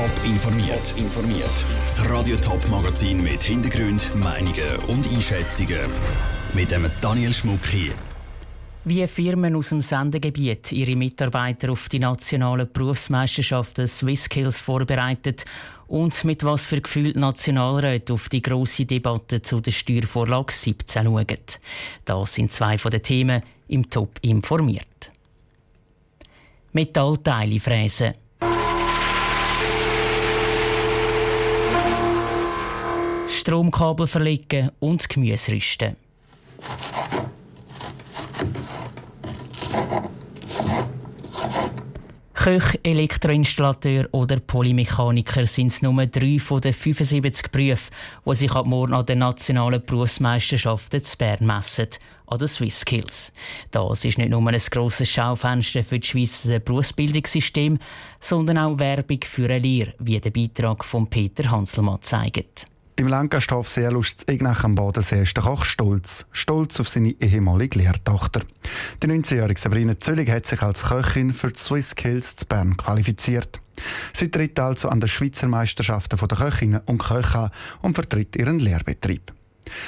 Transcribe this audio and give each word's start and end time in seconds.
Top 0.00 0.24
informiert. 0.24 0.94
informiert. 0.96 1.64
Das 1.84 2.08
Radio 2.08 2.34
Top 2.38 2.66
Magazin 2.70 3.22
mit 3.22 3.42
Hintergrund, 3.42 4.08
Meinungen 4.16 4.76
und 4.88 5.06
Einschätzungen 5.12 5.80
mit 6.54 6.70
dem 6.70 6.90
Daniel 7.02 7.34
Schmuck 7.34 7.66
hier. 7.66 7.92
Wie 8.86 9.06
Firmen 9.06 9.54
aus 9.56 9.68
dem 9.68 9.82
Sendegebiet 9.82 10.72
ihre 10.72 10.96
Mitarbeiter 10.96 11.70
auf 11.70 11.90
die 11.90 11.98
nationalen 11.98 12.72
Berufsmeisterschaften 12.72 13.86
SwissSkills 13.86 14.58
vorbereitet 14.58 15.44
und 15.86 16.24
mit 16.24 16.44
was 16.44 16.64
für 16.64 16.80
Gefühl 16.80 17.12
Nationalräte 17.12 18.14
auf 18.14 18.30
die 18.30 18.40
grosse 18.40 18.86
Debatte 18.86 19.42
zu 19.42 19.60
der 19.60 19.72
Steuervorlage 19.72 20.50
17 20.50 21.04
schauen. 21.04 21.26
Das 22.06 22.34
sind 22.34 22.52
zwei 22.52 22.78
von 22.78 22.90
den 22.90 23.02
Themen 23.02 23.42
im 23.68 23.90
Top 23.90 24.18
informiert. 24.22 25.10
Metallteile 26.72 27.60
fräsen. 27.60 28.14
Stromkabel 33.50 34.06
verlegen 34.06 34.70
und 34.78 35.08
Gemüse 35.08 35.50
rüsten. 35.50 35.96
Köch, 42.32 42.78
Elektroinstallateur 42.84 44.08
oder 44.12 44.38
Polymechaniker 44.38 45.46
sind 45.46 45.82
nur 45.82 46.06
drei 46.06 46.38
von 46.38 46.60
den 46.60 46.72
75 46.72 47.50
Berufen, 47.50 47.92
die 48.24 48.34
sich 48.36 48.52
ab 48.52 48.66
morgen 48.66 48.94
an 48.94 49.06
den 49.06 49.18
nationalen 49.18 49.84
Berufsmeisterschaften 49.84 51.02
zu 51.02 51.18
Bern 51.18 51.44
messen, 51.44 51.88
an 52.26 52.38
den 52.38 52.46
SwissSkills. 52.46 53.32
Das 53.72 54.04
ist 54.04 54.16
nicht 54.16 54.30
nur 54.30 54.46
ein 54.46 54.62
grosses 54.70 55.08
Schaufenster 55.08 55.82
für 55.82 55.98
das 55.98 56.06
Schweizer 56.08 56.60
Berufsbildungssystem, 56.60 57.80
sondern 58.20 58.58
auch 58.58 58.78
Werbung 58.78 59.18
für 59.24 59.46
eine 59.46 59.58
Lehre, 59.58 59.94
wie 59.98 60.20
der 60.20 60.30
Beitrag 60.30 60.84
von 60.84 61.10
Peter 61.10 61.50
Hanselmann 61.50 62.00
zeigt. 62.00 62.69
Im 62.96 63.08
Landgasthof 63.08 63.68
Seelust 63.68 64.30
Ignach 64.30 64.64
am 64.64 64.74
Bodensee 64.74 65.22
ist 65.22 65.36
der 65.36 65.44
Koch 65.44 65.64
stolz. 65.64 66.26
Stolz 66.32 66.80
auf 66.80 66.88
seine 66.88 67.14
ehemalige 67.20 67.78
Lehrtochter. 67.78 68.42
Die 69.02 69.06
19-jährige 69.06 69.60
Sabrina 69.60 69.98
Zöllig 69.98 70.28
hat 70.28 70.46
sich 70.46 70.60
als 70.62 70.82
Köchin 70.82 71.32
für 71.32 71.50
die 71.50 71.58
Swiss 71.58 71.94
Kills 71.94 72.36
zu 72.36 72.46
Bern 72.46 72.76
qualifiziert. 72.76 73.60
Sie 74.12 74.30
tritt 74.30 74.58
also 74.60 74.88
an 74.88 75.00
den 75.00 75.08
Schweizer 75.08 75.48
Meisterschaften 75.48 76.18
der 76.18 76.38
Köchinnen 76.38 76.82
und 76.86 76.98
Köche 76.98 77.38
an 77.38 77.50
und 77.80 77.94
vertritt 77.94 78.36
ihren 78.36 78.58
Lehrbetrieb. 78.58 79.32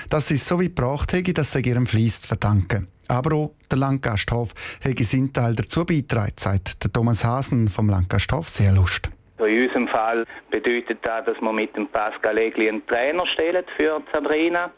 Dass 0.09 0.29
sie 0.29 0.35
es 0.35 0.47
so 0.47 0.59
weit 0.59 0.77
gebracht 0.77 1.13
hat, 1.13 1.39
das 1.39 1.53
sei 1.53 1.61
ihrem 1.61 1.87
Fleiss 1.87 2.23
zu 2.23 2.29
verdanken. 2.29 2.89
Aber 3.09 3.37
auch 3.37 3.55
der 3.71 3.79
Landgasthof 3.79 4.55
hat 4.83 4.99
seinen 5.01 5.33
Teil 5.33 5.55
dazu 5.55 5.85
beigetragen, 5.85 6.33
sagt 6.39 6.93
Thomas 6.93 7.25
Hasen 7.25 7.69
vom 7.69 7.89
Landgasthof 7.89 8.49
Seelust. 8.49 9.11
In 9.39 9.65
unserem 9.65 9.89
Fall 9.89 10.25
bedeutet 10.51 10.99
das, 11.03 11.25
dass 11.25 11.41
wir 11.41 11.53
mit 11.53 11.77
dem 11.77 11.87
Pascal 11.89 12.39
Egli 12.39 12.69
einen 12.69 12.87
Trainer 12.87 13.27
stellen 13.27 13.65
für 13.77 14.01
Sabrina 14.13 14.71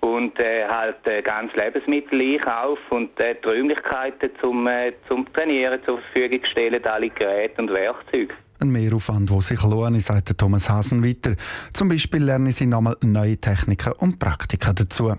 und 0.00 0.38
äh, 0.38 0.66
halt 0.68 1.06
äh, 1.06 1.22
ganz 1.22 1.54
Lebensmittel 1.54 2.20
einkauf 2.20 2.78
und 2.90 3.18
äh, 3.20 3.36
die 3.42 3.48
Räumlichkeiten 3.48 4.30
zum, 4.40 4.66
äh, 4.66 4.92
zum 5.08 5.32
Trainieren 5.32 5.80
zur 5.86 6.00
Verfügung 6.00 6.44
stellen, 6.44 6.84
alle 6.84 7.08
Geräte 7.10 7.62
und 7.62 7.70
Werkzeuge. 7.70 8.34
Ein 8.60 8.70
Mehraufwand, 8.70 9.30
der 9.30 9.40
sich 9.40 9.62
lohnt, 9.62 10.02
sagt 10.02 10.36
Thomas 10.36 10.68
Hasen 10.68 11.04
weiter. 11.04 11.34
Zum 11.72 11.88
Beispiel 11.88 12.22
lernen 12.22 12.52
sie 12.52 12.66
nochmal 12.66 12.96
neue 13.02 13.36
Techniken 13.38 13.92
und 13.92 14.18
Praktika 14.18 14.72
dazu. 14.72 15.14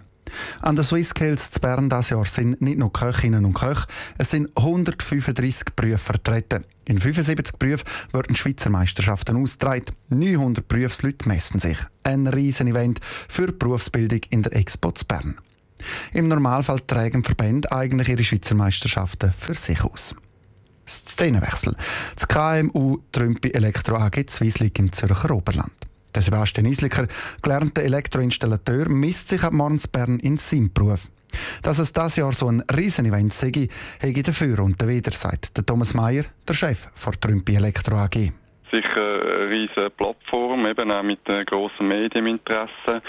An 0.61 0.75
der 0.75 0.85
Swisscales 0.85 1.51
zu 1.51 1.59
Bern 1.59 1.89
dieses 1.89 2.09
Jahr 2.09 2.25
sind 2.25 2.61
nicht 2.61 2.77
nur 2.77 2.91
Köchinnen 2.91 3.45
und 3.45 3.53
Köche, 3.53 3.87
es 4.17 4.31
sind 4.31 4.49
135 4.55 5.75
Berufe 5.75 5.97
vertreten. 5.97 6.65
In 6.85 6.99
75 6.99 7.57
Berufen 7.57 7.85
werden 8.11 8.35
Schweizer 8.35 8.69
Meisterschaften 8.69 9.37
ausgetragen. 9.37 9.85
900 10.09 10.67
Berufsleute 10.67 11.27
messen 11.27 11.59
sich. 11.59 11.77
Ein 12.03 12.27
riesen 12.27 12.67
Event 12.67 12.99
für 13.29 13.47
die 13.47 13.53
Berufsbildung 13.53 14.21
in 14.29 14.43
der 14.43 14.55
Expo 14.55 14.91
zu 14.91 15.05
Bern. 15.05 15.35
Im 16.13 16.27
Normalfall 16.27 16.79
tragen 16.79 17.23
Verbände 17.23 17.71
eigentlich 17.71 18.09
ihre 18.09 18.23
Schweizer 18.23 18.55
Meisterschaften 18.55 19.33
für 19.37 19.53
sich 19.53 19.83
aus. 19.83 20.15
Szenenwechsel. 20.87 21.75
Das 22.15 22.27
KMU 22.27 22.99
Trümpi 23.11 23.51
Elektro 23.51 23.95
AG 23.95 24.27
Zwieslig 24.27 24.77
im 24.79 24.91
Zürcher 24.91 25.31
Oberland. 25.31 25.71
Der 26.15 26.21
Sebastian 26.21 26.67
Isliker, 26.67 27.07
gelernter 27.41 27.81
Elektroinstallateur, 27.81 28.89
misst 28.89 29.29
sich 29.29 29.43
ab 29.43 29.53
morgens 29.53 29.87
Bern 29.87 30.19
in 30.19 30.37
seinem 30.37 30.71
Beruf. 30.71 31.09
Dass 31.63 31.79
es 31.79 31.93
dieses 31.93 32.17
Jahr 32.17 32.33
so 32.33 32.47
ein 32.47 32.63
Riesenevent 32.75 33.33
sei, 33.33 33.69
habe 34.01 34.23
dafür 34.23 34.59
und 34.59 34.81
dawider, 34.81 35.11
sagt 35.11 35.57
der 35.57 35.65
Thomas 35.65 35.93
Mayer, 35.93 36.25
der 36.47 36.53
Chef 36.53 36.87
der 37.03 37.19
Trümpi 37.19 37.55
Elektro 37.55 37.95
AG. 37.95 38.31
Sicher 38.71 39.21
eine 39.37 39.49
riesige 39.49 39.89
Plattform, 39.89 40.65
eben 40.65 40.91
auch 40.91 41.03
mit 41.03 41.27
einem 41.29 41.45
grossen 41.45 41.87
Medieninteresse. 41.87 43.01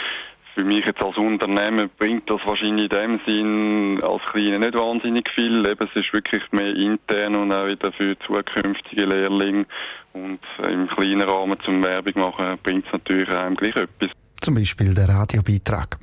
Für 0.55 0.65
mich 0.65 0.85
jetzt 0.87 1.03
als 1.03 1.17
Unternehmen 1.17 1.91
bringt 1.99 2.31
das 2.31 2.41
wahrscheinlich 2.47 2.85
in 2.85 2.89
dem 2.89 3.21
Sinn 3.27 4.01
als 4.05 4.23
Kleine 4.31 4.61
nicht 4.61 4.75
wahnsinnig 4.75 5.29
viel. 5.31 5.67
Eben, 5.67 5.89
es 5.89 5.97
ist 6.01 6.13
wirklich 6.13 6.45
mehr 6.53 6.77
intern 6.77 7.35
und 7.35 7.51
auch 7.51 7.67
wieder 7.67 7.91
für 7.93 8.17
zukünftige 8.21 9.05
Lehrlinge. 9.05 9.67
Und 10.13 10.39
im 10.71 10.87
kleinen 10.87 11.23
Rahmen 11.23 11.59
zum 11.65 11.83
Werbung 11.83 12.23
machen 12.23 12.57
bringt 12.63 12.87
es 12.87 12.93
natürlich 12.93 13.29
auch 13.29 13.53
gleich 13.57 13.75
etwas. 13.75 14.11
Zum 14.41 14.55
Beispiel 14.55 14.95
der 14.95 15.09
Radiobeitrag. 15.09 15.99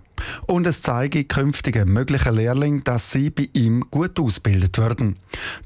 Und 0.47 0.67
es 0.67 0.81
zeige 0.81 1.23
künftigen 1.23 1.91
möglichen 1.91 2.35
Lehrlingen, 2.35 2.83
dass 2.83 3.11
sie 3.11 3.29
bei 3.29 3.49
ihm 3.53 3.85
gut 3.91 4.19
ausgebildet 4.19 4.77
werden. 4.77 5.17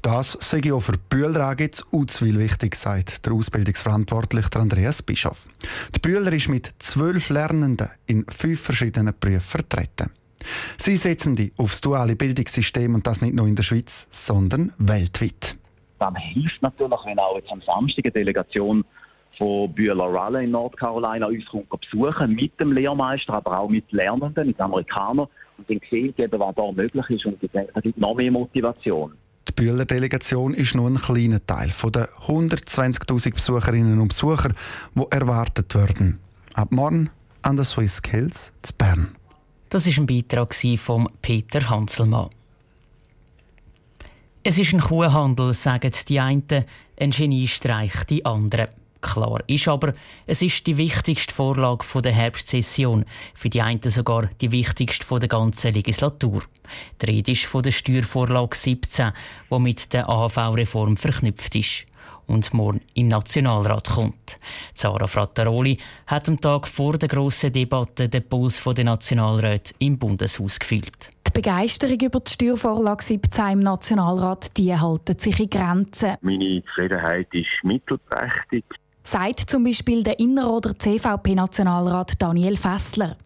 Das 0.02 0.32
sei 0.40 0.72
auch 0.72 0.80
für 0.80 0.98
Bühler 0.98 1.40
AG 1.40 1.82
Uzwil 1.92 2.38
wichtig, 2.38 2.76
sagt 2.76 3.26
der 3.26 3.32
Ausbildungsverantwortliche 3.32 4.48
Andreas 4.56 5.02
Bischof. 5.02 5.46
Die 5.94 6.00
Bühler 6.00 6.32
ist 6.32 6.48
mit 6.48 6.74
zwölf 6.78 7.28
Lernenden 7.28 7.90
in 8.06 8.24
fünf 8.28 8.60
verschiedenen 8.60 9.14
Berufen 9.18 9.40
vertreten. 9.40 10.10
Sie 10.78 10.96
setzen 10.96 11.36
die 11.36 11.52
aufs 11.56 11.80
duale 11.80 12.16
Bildungssystem 12.16 12.94
und 12.94 13.06
das 13.06 13.20
nicht 13.20 13.34
nur 13.34 13.46
in 13.46 13.56
der 13.56 13.62
Schweiz, 13.62 14.06
sondern 14.10 14.72
weltweit. 14.78 15.56
Dann 15.98 16.14
hilft 16.14 16.62
natürlich, 16.62 17.00
wenn 17.04 17.18
auch 17.18 17.36
jetzt 17.36 17.50
am 17.50 17.62
Samstag 17.62 18.04
eine 18.04 18.12
Delegation 18.12 18.84
von 19.36 19.72
Bühler 19.72 20.04
Raleigh 20.04 20.44
in 20.44 20.50
North 20.50 20.76
Carolina 20.76 21.26
uns 21.26 21.44
kommt 21.46 21.68
besuchen 21.80 22.34
mit 22.34 22.58
dem 22.60 22.72
Lehrmeister, 22.72 23.34
aber 23.34 23.60
auch 23.60 23.68
mit 23.68 23.90
Lernenden, 23.92 24.48
mit 24.48 24.60
Amerikanern 24.60 25.28
und 25.58 25.70
dann 25.70 25.80
sehen 25.90 26.14
eben, 26.16 26.40
was 26.40 26.54
da 26.54 26.72
möglich 26.72 27.10
ist 27.10 27.26
und 27.26 27.42
ich 27.42 27.50
denke, 27.50 27.72
da 27.74 27.80
gibt 27.80 27.98
noch 27.98 28.14
mehr 28.14 28.30
Motivation. 28.30 29.12
Die 29.48 29.52
Bühler 29.52 29.84
Delegation 29.84 30.54
ist 30.54 30.74
nur 30.74 30.88
ein 30.88 30.96
kleiner 30.96 31.44
Teil 31.44 31.68
von 31.68 31.92
den 31.92 32.04
120.000 32.26 33.34
Besucherinnen 33.34 34.00
und 34.00 34.08
Besuchern, 34.08 34.54
die 34.94 35.04
erwartet 35.10 35.74
werden. 35.74 36.18
Ab 36.54 36.72
morgen 36.72 37.10
an 37.42 37.56
der 37.56 37.64
Swiss 37.64 38.02
Kills 38.02 38.52
zu 38.62 38.72
Bern. 38.74 39.14
Das 39.68 39.86
ist 39.86 39.98
ein 39.98 40.06
Beitrag 40.06 40.54
von 40.78 41.06
Peter 41.22 41.68
Hanselmann. 41.70 42.30
Es 44.42 44.58
ist 44.58 44.72
ein 44.72 44.80
Kuhhandel, 44.80 45.54
sagen 45.54 45.92
die 46.08 46.20
einen, 46.20 46.64
ein 47.00 47.10
Geniestreich 47.10 48.04
die 48.04 48.24
anderen. 48.24 48.68
Klar 49.06 49.40
ist 49.46 49.68
aber, 49.68 49.92
es 50.26 50.42
ist 50.42 50.66
die 50.66 50.76
wichtigste 50.76 51.32
Vorlage 51.32 51.84
der 52.02 52.12
Herbstsession, 52.12 53.04
für 53.34 53.48
die 53.48 53.62
einen 53.62 53.80
sogar 53.82 54.28
die 54.40 54.50
wichtigste 54.50 55.18
der 55.20 55.28
ganzen 55.28 55.72
Legislatur. 55.72 56.42
Die 57.00 57.06
Rede 57.06 57.32
ist 57.32 57.44
von 57.44 57.62
der 57.62 57.70
Steuervorlage 57.70 58.56
17, 58.56 59.12
die 59.48 59.58
mit 59.60 59.92
der 59.92 60.08
AHV-Reform 60.08 60.96
verknüpft 60.96 61.54
ist 61.54 61.86
und 62.26 62.52
morgen 62.52 62.80
im 62.94 63.06
Nationalrat 63.08 63.88
kommt. 63.90 64.38
Zara 64.74 65.06
Frattaroli 65.06 65.78
hat 66.08 66.28
am 66.28 66.40
Tag 66.40 66.66
vor 66.66 66.98
der 66.98 67.08
grossen 67.08 67.52
Debatte 67.52 68.08
den 68.08 68.28
Puls 68.28 68.60
der 68.64 68.84
Nationalräte 68.84 69.74
im 69.78 69.98
Bundeshaus 69.98 70.58
gefühlt. 70.58 71.10
Die 71.28 71.32
Begeisterung 71.32 72.00
über 72.00 72.20
die 72.20 72.32
Steuervorlage 72.32 73.04
17 73.04 73.52
im 73.52 73.60
Nationalrat 73.60 74.56
die 74.56 74.74
halten 74.74 75.18
sich 75.18 75.38
in 75.38 75.50
Grenzen. 75.50 76.14
Meine 76.22 76.62
Zufriedenheit 76.64 77.28
ist 77.32 77.62
mittelprächtig 77.62 78.64
sagt 79.06 79.48
zum 79.50 79.64
Beispiel 79.64 80.02
der 80.02 80.18
Inneroder 80.18 80.76
CVP-Nationalrat 80.78 82.20
Daniel 82.20 82.56
Fessler. 82.56 83.16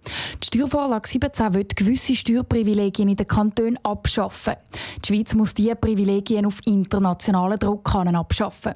Die 0.42 0.46
Steuervorlage 0.46 1.08
17 1.08 1.54
will 1.54 1.66
gewisse 1.74 2.14
Steuerprivilegien 2.14 3.08
in 3.08 3.16
den 3.16 3.26
Kantonen 3.26 3.78
abschaffen. 3.82 4.54
Die 5.02 5.08
Schweiz 5.08 5.34
muss 5.34 5.54
diese 5.54 5.76
Privilegien 5.76 6.44
auf 6.44 6.58
internationalen 6.66 7.58
Druck 7.58 7.94
abschaffen. 7.94 8.72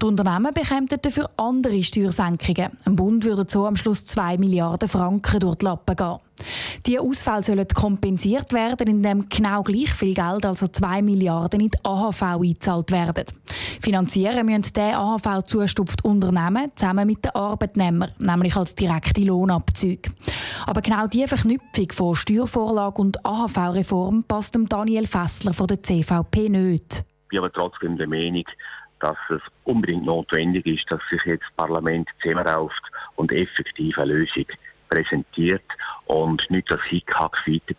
Die 0.00 0.06
Unternehmen 0.06 0.52
bekämen 0.52 0.88
dafür 0.88 1.30
andere 1.36 1.82
Steuersenkungen. 1.82 2.76
Im 2.84 2.96
Bund 2.96 3.24
würde 3.24 3.46
so 3.48 3.66
am 3.66 3.76
Schluss 3.76 4.04
2 4.06 4.38
Milliarden 4.38 4.88
Franken 4.88 5.40
durch 5.40 5.56
die 5.56 5.66
Lappen 5.66 5.96
gehen. 5.96 6.18
Diese 6.86 7.00
Ausfälle 7.00 7.42
sollen 7.42 7.68
kompensiert 7.68 8.52
werden, 8.52 8.88
indem 8.88 9.28
genau 9.28 9.62
gleich 9.62 9.92
viel 9.92 10.14
Geld, 10.14 10.44
also 10.44 10.66
2 10.66 11.02
Milliarden, 11.02 11.60
in 11.60 11.70
die 11.70 11.78
AHV 11.82 12.22
eingezahlt 12.22 12.90
werden. 12.90 13.26
Finanzieren 13.80 14.46
müssen 14.46 14.72
der 14.74 14.98
AHV 14.98 15.44
zustupft 15.44 16.04
Unternehmen 16.04 16.70
zusammen 16.74 17.06
mit 17.06 17.24
den 17.24 17.34
Arbeitnehmern, 17.34 18.12
nämlich 18.18 18.56
als 18.56 18.74
direkte 18.74 19.22
Lohnabzüge. 19.22 20.10
Aber 20.66 20.80
genau 20.80 21.06
diese 21.06 21.28
Verknüpfung 21.28 21.90
von 21.92 22.14
Steuervorlage 22.14 23.00
und 23.00 23.24
AHV-Reform 23.24 24.24
passt 24.24 24.54
dem 24.54 24.68
Daniel 24.68 25.06
Fessler 25.06 25.54
von 25.54 25.66
der 25.66 25.82
CVP 25.82 26.48
nicht. 26.48 27.04
Ich 27.24 27.28
bin 27.28 27.38
aber 27.38 27.52
trotzdem 27.52 27.96
der 27.96 28.08
Meinung, 28.08 28.44
dass 29.00 29.16
es 29.30 29.40
unbedingt 29.64 30.04
notwendig 30.04 30.66
ist, 30.66 30.90
dass 30.90 31.00
sich 31.10 31.24
jetzt 31.24 31.44
das 31.44 31.56
Parlament 31.56 32.08
zusammenrauft 32.20 32.82
und 33.16 33.32
effektiv 33.32 33.98
eine 33.98 34.12
Lösung 34.12 34.44
präsentiert 34.90 35.62
und 36.06 36.42
nicht 36.50 36.70
das 36.70 36.82
Hickhack 36.82 37.36
weiter 37.46 37.74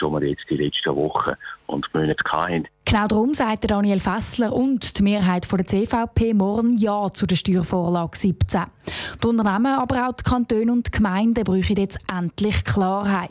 das 0.00 0.12
wir 0.12 0.28
jetzt 0.28 0.44
die 0.50 0.56
letzten 0.56 0.94
Wochen 0.96 1.32
und 1.66 1.92
Monate 1.94 2.24
hatten. 2.30 2.68
Genau 2.84 3.06
darum 3.06 3.34
sagt 3.34 3.70
Daniel 3.70 4.00
Fessler 4.00 4.52
und 4.52 4.98
die 4.98 5.02
Mehrheit 5.02 5.46
der 5.50 5.66
CVP 5.66 6.34
morgen 6.34 6.76
Ja 6.76 7.10
zu 7.12 7.26
der 7.26 7.36
Steuervorlage 7.36 8.16
17. 8.16 8.62
Die 9.22 9.26
Unternehmen, 9.26 9.78
aber 9.78 10.08
auch 10.08 10.12
die 10.12 10.24
Kantone 10.24 10.72
und 10.72 10.86
die 10.86 10.90
Gemeinden 10.90 11.44
brauchen 11.44 11.76
jetzt 11.76 11.98
endlich 12.10 12.64
Klarheit. 12.64 13.30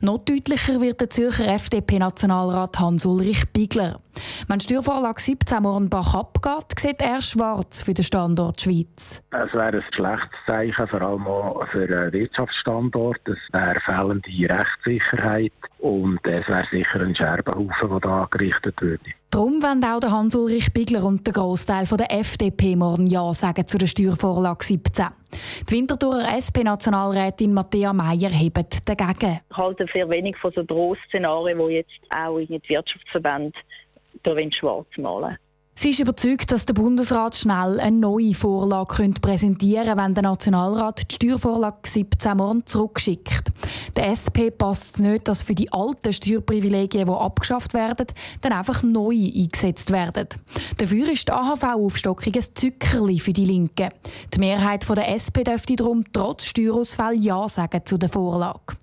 Noch 0.00 0.18
deutlicher 0.18 0.80
wird 0.80 1.00
der 1.00 1.10
Zürcher 1.10 1.48
FDP-Nationalrat 1.48 2.78
Hans-Ulrich 2.78 3.48
Bigler. 3.52 4.00
Wenn 4.48 4.58
die 4.58 4.64
Steuervorlage 4.64 5.20
17 5.20 5.62
morgen 5.62 5.90
Bach 5.90 6.14
abgeht, 6.14 6.78
sieht 6.78 7.02
er 7.02 7.20
schwarz 7.20 7.82
für 7.82 7.94
den 7.94 8.04
Standort 8.04 8.60
Schweiz. 8.60 9.22
Es 9.30 9.52
wäre 9.52 9.76
ein 9.78 9.84
schlechtes 9.92 10.38
Zeichen, 10.46 10.86
vor 10.86 11.02
allem 11.02 11.26
auch 11.26 11.66
für 11.68 11.86
den 11.86 12.12
Wirtschaftsstandort. 12.12 13.20
Es 13.28 13.38
wäre 13.52 13.80
fehlende 13.80 14.30
Rechtssicherheit 14.54 15.52
und 15.78 16.20
es 16.24 16.48
wäre 16.48 16.66
sicher 16.70 17.00
ein 17.00 17.14
Scherbenhaufen, 17.14 17.90
der 17.90 18.00
da 18.00 18.22
angerichtet 18.22 18.80
würde. 18.80 19.10
Darum 19.30 19.62
wollen 19.62 19.84
auch 19.84 20.00
der 20.00 20.12
Hans-Ulrich 20.12 20.72
Bigler 20.72 21.04
und 21.04 21.26
der 21.26 21.34
Großteil 21.34 21.84
der 21.86 22.12
FDP 22.12 22.76
morgen 22.76 23.06
Ja 23.06 23.34
sagen 23.34 23.66
zu 23.66 23.76
der 23.76 23.86
Steuervorlage 23.86 24.64
17. 24.64 25.06
Die 25.68 25.74
Winterthurer 25.74 26.28
SP-Nationalrätin 26.38 27.52
Matthäa 27.52 27.92
Meyer 27.92 28.30
hebt 28.30 28.88
dagegen. 28.88 29.40
Ich 29.50 29.56
halte 29.56 29.86
sehr 29.92 30.08
wenig 30.08 30.36
von 30.36 30.52
so 30.52 30.62
Drohszenarien, 30.62 31.58
die 31.58 31.74
jetzt 31.74 32.00
auch 32.08 32.38
in 32.38 32.46
die 32.46 32.68
Wirtschaftsverbände 32.68 33.52
schwarz 34.52 34.86
malen 34.96 35.36
Sie 35.78 35.90
ist 35.90 36.00
überzeugt, 36.00 36.52
dass 36.52 36.64
der 36.64 36.72
Bundesrat 36.72 37.36
schnell 37.36 37.78
eine 37.78 37.98
neue 37.98 38.32
Vorlage 38.32 39.10
präsentieren 39.20 39.84
könnte, 39.84 40.02
wenn 40.02 40.14
der 40.14 40.22
Nationalrat 40.22 41.02
die 41.10 41.14
Steuervorlage 41.16 41.76
17 41.84 42.34
morgen 42.34 42.64
zurückschickt. 42.64 43.52
Der 43.94 44.08
SP 44.10 44.50
passt 44.50 44.96
es 44.96 45.00
nicht, 45.00 45.28
dass 45.28 45.42
für 45.42 45.54
die 45.54 45.72
alten 45.72 46.12
Steuerprivilegien, 46.12 47.06
die 47.06 47.12
abgeschafft 47.12 47.74
werden, 47.74 48.06
dann 48.40 48.52
einfach 48.52 48.82
neu 48.82 49.14
eingesetzt 49.14 49.92
werden. 49.92 50.28
Dafür 50.78 51.12
ist 51.12 51.28
die 51.28 51.32
AHV-Aufstockung 51.32 52.32
ein 52.34 52.44
Zückerli 52.54 53.18
für 53.18 53.32
die 53.32 53.44
Linken. 53.44 53.90
Die 54.34 54.38
Mehrheit 54.38 54.86
der 54.88 55.08
SP 55.12 55.44
dürfte 55.44 55.76
darum 55.76 56.04
trotz 56.12 56.44
Steuerausfall 56.44 57.14
Ja 57.14 57.48
sagen 57.48 57.82
zu 57.84 57.98
der 57.98 58.08
Vorlage. 58.08 58.76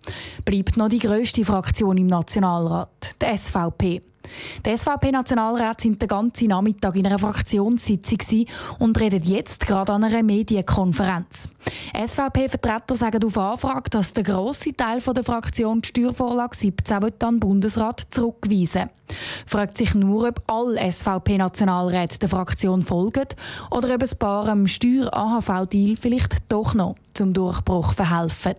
Bleibt 0.45 0.77
noch 0.77 0.89
die 0.89 0.99
grösste 0.99 1.43
Fraktion 1.43 1.97
im 1.97 2.07
Nationalrat, 2.07 3.15
die 3.21 3.37
SVP. 3.37 4.12
Die 4.65 4.75
SVP-Nationalräte 4.75 5.83
sind 5.83 6.01
den 6.01 6.07
ganzen 6.07 6.47
Nachmittag 6.47 6.95
in 6.95 7.05
einer 7.05 7.19
Fraktionssitzung 7.19 8.45
und 8.79 8.99
reden 8.99 9.23
jetzt 9.23 9.65
gerade 9.67 9.91
an 9.93 10.03
einer 10.03 10.23
Medienkonferenz. 10.23 11.49
SVP-Vertreter 11.93 12.95
sagen 12.95 13.23
auf 13.23 13.37
Anfrage, 13.37 13.89
dass 13.89 14.13
der 14.13 14.23
grosse 14.23 14.73
Teil 14.73 14.99
der 14.99 15.23
Fraktion 15.23 15.81
die 15.81 15.87
Steuervorlage 15.87 16.55
17 16.55 16.97
an 16.97 17.11
den 17.21 17.39
Bundesrat 17.39 18.07
zurückweisen 18.09 18.89
Fragt 19.45 19.77
sich 19.77 19.95
nur, 19.95 20.27
ob 20.29 20.41
alle 20.47 20.91
SVP-Nationalräte 20.91 22.19
der 22.19 22.29
Fraktion 22.29 22.81
folgen 22.81 23.27
oder 23.71 23.93
ob 23.93 24.01
ein 24.01 24.17
paar 24.17 24.47
am 24.47 24.67
Steuer-AHV-Deal 24.67 25.97
vielleicht 25.97 26.51
doch 26.51 26.73
noch 26.73 26.95
zum 27.13 27.33
Durchbruch 27.33 27.93
verhelfen. 27.93 28.55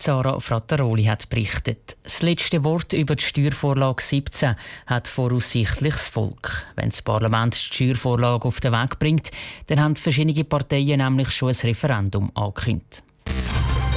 Sarah 0.00 0.38
Frattaroli 0.38 1.04
hat 1.04 1.28
berichtet. 1.28 1.96
Das 2.04 2.22
letzte 2.22 2.62
Wort 2.62 2.92
über 2.92 3.16
die 3.16 3.24
Steuervorlage 3.24 4.02
17 4.02 4.54
hat 4.86 5.08
voraussichtlich 5.08 5.94
das 5.94 6.08
Volk. 6.08 6.66
Wenn 6.76 6.90
das 6.90 7.02
Parlament 7.02 7.54
die 7.54 7.74
Steuervorlage 7.74 8.46
auf 8.46 8.60
den 8.60 8.72
Weg 8.72 8.98
bringt, 8.98 9.30
dann 9.66 9.82
haben 9.82 9.96
verschiedene 9.96 10.44
Parteien 10.44 11.00
nämlich 11.00 11.30
schon 11.30 11.48
ein 11.48 11.56
Referendum 11.56 12.30
angekündigt. 12.34 13.02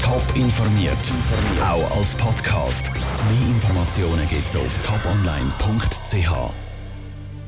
Top 0.02 0.24
informiert, 0.36 0.98
auch 1.64 1.98
als 1.98 2.16
Podcast. 2.16 2.92
Mehr 2.94 3.48
Informationen 3.48 4.28
gibt 4.28 4.48
es 4.48 4.56
auf 4.56 4.78
toponline.ch. 4.84 6.71